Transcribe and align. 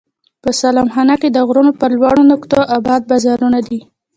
په 0.43 0.49
سلام 0.61 0.87
خانه 0.93 1.15
کې 1.21 1.29
د 1.31 1.37
غرونو 1.47 1.71
پر 1.79 1.89
لوړو 1.97 2.21
نقطو 2.31 2.59
اباد 2.77 3.01
بازار 3.09 3.39
دی. 3.67 3.79